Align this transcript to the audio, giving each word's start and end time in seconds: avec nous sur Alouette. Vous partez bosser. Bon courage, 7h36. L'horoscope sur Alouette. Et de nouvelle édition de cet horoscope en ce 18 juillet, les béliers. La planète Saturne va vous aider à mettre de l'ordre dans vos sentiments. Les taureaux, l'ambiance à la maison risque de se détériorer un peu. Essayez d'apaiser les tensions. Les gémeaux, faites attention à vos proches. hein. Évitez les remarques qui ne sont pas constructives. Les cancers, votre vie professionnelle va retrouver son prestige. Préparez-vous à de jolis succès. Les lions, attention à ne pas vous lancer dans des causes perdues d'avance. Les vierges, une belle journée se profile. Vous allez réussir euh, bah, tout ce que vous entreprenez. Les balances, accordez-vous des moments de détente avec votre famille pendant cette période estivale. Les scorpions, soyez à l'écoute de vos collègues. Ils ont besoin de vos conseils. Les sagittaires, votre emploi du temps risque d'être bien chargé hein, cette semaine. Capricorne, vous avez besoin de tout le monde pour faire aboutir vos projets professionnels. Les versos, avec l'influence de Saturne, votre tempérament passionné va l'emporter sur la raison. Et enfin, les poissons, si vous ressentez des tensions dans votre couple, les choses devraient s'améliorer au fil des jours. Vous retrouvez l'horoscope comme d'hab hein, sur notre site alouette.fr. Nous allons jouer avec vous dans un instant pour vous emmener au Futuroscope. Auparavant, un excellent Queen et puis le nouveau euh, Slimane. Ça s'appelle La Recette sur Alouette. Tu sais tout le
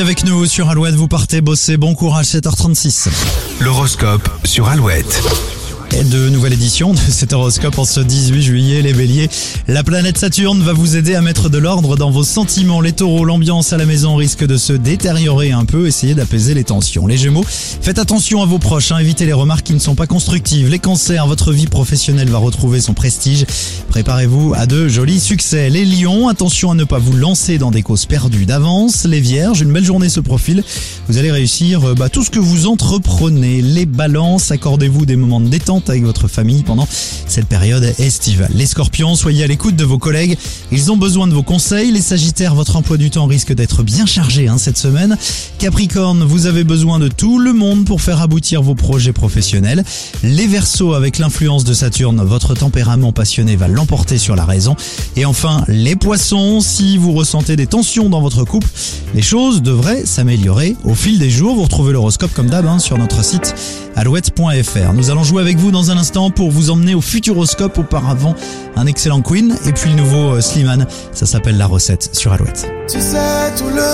avec 0.00 0.24
nous 0.24 0.46
sur 0.46 0.68
Alouette. 0.68 0.94
Vous 0.94 1.08
partez 1.08 1.40
bosser. 1.40 1.76
Bon 1.76 1.94
courage, 1.94 2.26
7h36. 2.26 3.08
L'horoscope 3.60 4.28
sur 4.44 4.68
Alouette. 4.68 5.22
Et 5.96 6.04
de 6.04 6.28
nouvelle 6.28 6.52
édition 6.52 6.92
de 6.92 6.98
cet 6.98 7.32
horoscope 7.32 7.78
en 7.78 7.86
ce 7.86 8.00
18 8.00 8.42
juillet, 8.42 8.82
les 8.82 8.92
béliers. 8.92 9.30
La 9.68 9.82
planète 9.82 10.18
Saturne 10.18 10.62
va 10.62 10.74
vous 10.74 10.96
aider 10.96 11.14
à 11.14 11.22
mettre 11.22 11.48
de 11.48 11.56
l'ordre 11.56 11.96
dans 11.96 12.10
vos 12.10 12.24
sentiments. 12.24 12.82
Les 12.82 12.92
taureaux, 12.92 13.24
l'ambiance 13.24 13.72
à 13.72 13.78
la 13.78 13.86
maison 13.86 14.14
risque 14.14 14.44
de 14.44 14.58
se 14.58 14.74
détériorer 14.74 15.50
un 15.52 15.64
peu. 15.64 15.86
Essayez 15.86 16.14
d'apaiser 16.14 16.52
les 16.52 16.62
tensions. 16.64 17.06
Les 17.06 17.16
gémeaux, 17.16 17.44
faites 17.46 17.98
attention 17.98 18.42
à 18.42 18.46
vos 18.46 18.58
proches. 18.58 18.92
hein. 18.92 18.98
Évitez 18.98 19.24
les 19.24 19.32
remarques 19.32 19.64
qui 19.64 19.72
ne 19.72 19.78
sont 19.78 19.94
pas 19.94 20.06
constructives. 20.06 20.68
Les 20.68 20.78
cancers, 20.78 21.26
votre 21.26 21.52
vie 21.52 21.66
professionnelle 21.66 22.28
va 22.28 22.38
retrouver 22.38 22.82
son 22.82 22.92
prestige. 22.92 23.46
Préparez-vous 23.98 24.54
à 24.54 24.66
de 24.66 24.86
jolis 24.86 25.18
succès. 25.18 25.70
Les 25.70 25.84
lions, 25.84 26.28
attention 26.28 26.70
à 26.70 26.76
ne 26.76 26.84
pas 26.84 27.00
vous 27.00 27.16
lancer 27.16 27.58
dans 27.58 27.72
des 27.72 27.82
causes 27.82 28.06
perdues 28.06 28.46
d'avance. 28.46 29.02
Les 29.02 29.18
vierges, 29.18 29.60
une 29.60 29.72
belle 29.72 29.84
journée 29.84 30.08
se 30.08 30.20
profile. 30.20 30.62
Vous 31.08 31.18
allez 31.18 31.32
réussir 31.32 31.84
euh, 31.84 31.94
bah, 31.94 32.08
tout 32.08 32.22
ce 32.22 32.30
que 32.30 32.38
vous 32.38 32.68
entreprenez. 32.68 33.60
Les 33.60 33.86
balances, 33.86 34.52
accordez-vous 34.52 35.04
des 35.04 35.16
moments 35.16 35.40
de 35.40 35.48
détente 35.48 35.90
avec 35.90 36.04
votre 36.04 36.28
famille 36.28 36.62
pendant 36.62 36.86
cette 37.26 37.48
période 37.48 37.92
estivale. 37.98 38.52
Les 38.54 38.66
scorpions, 38.66 39.16
soyez 39.16 39.42
à 39.42 39.48
l'écoute 39.48 39.74
de 39.74 39.84
vos 39.84 39.98
collègues. 39.98 40.38
Ils 40.70 40.92
ont 40.92 40.96
besoin 40.96 41.26
de 41.26 41.34
vos 41.34 41.42
conseils. 41.42 41.90
Les 41.90 42.00
sagittaires, 42.00 42.54
votre 42.54 42.76
emploi 42.76 42.98
du 42.98 43.10
temps 43.10 43.26
risque 43.26 43.52
d'être 43.52 43.82
bien 43.82 44.06
chargé 44.06 44.46
hein, 44.46 44.58
cette 44.58 44.78
semaine. 44.78 45.16
Capricorne, 45.58 46.22
vous 46.22 46.46
avez 46.46 46.62
besoin 46.62 47.00
de 47.00 47.08
tout 47.08 47.40
le 47.40 47.52
monde 47.52 47.84
pour 47.84 48.00
faire 48.00 48.22
aboutir 48.22 48.62
vos 48.62 48.76
projets 48.76 49.12
professionnels. 49.12 49.82
Les 50.22 50.46
versos, 50.46 50.94
avec 50.94 51.18
l'influence 51.18 51.64
de 51.64 51.74
Saturne, 51.74 52.22
votre 52.22 52.54
tempérament 52.54 53.10
passionné 53.10 53.56
va 53.56 53.66
l'emporter 53.66 53.87
sur 54.18 54.36
la 54.36 54.44
raison. 54.44 54.76
Et 55.16 55.24
enfin, 55.24 55.64
les 55.66 55.96
poissons, 55.96 56.60
si 56.60 56.98
vous 56.98 57.12
ressentez 57.12 57.56
des 57.56 57.66
tensions 57.66 58.08
dans 58.08 58.20
votre 58.20 58.44
couple, 58.44 58.68
les 59.14 59.22
choses 59.22 59.62
devraient 59.62 60.04
s'améliorer 60.04 60.76
au 60.84 60.94
fil 60.94 61.18
des 61.18 61.30
jours. 61.30 61.54
Vous 61.54 61.62
retrouvez 61.62 61.92
l'horoscope 61.92 62.32
comme 62.34 62.48
d'hab 62.48 62.66
hein, 62.66 62.78
sur 62.78 62.98
notre 62.98 63.24
site 63.24 63.54
alouette.fr. 63.96 64.92
Nous 64.94 65.10
allons 65.10 65.24
jouer 65.24 65.42
avec 65.42 65.56
vous 65.56 65.70
dans 65.70 65.90
un 65.90 65.96
instant 65.96 66.30
pour 66.30 66.50
vous 66.50 66.70
emmener 66.70 66.94
au 66.94 67.00
Futuroscope. 67.00 67.78
Auparavant, 67.78 68.34
un 68.76 68.86
excellent 68.86 69.22
Queen 69.22 69.56
et 69.66 69.72
puis 69.72 69.90
le 69.90 69.96
nouveau 69.96 70.34
euh, 70.34 70.40
Slimane. 70.40 70.86
Ça 71.12 71.26
s'appelle 71.26 71.56
La 71.56 71.66
Recette 71.66 72.10
sur 72.12 72.32
Alouette. 72.32 72.70
Tu 72.88 73.00
sais 73.00 73.52
tout 73.56 73.68
le 73.68 73.88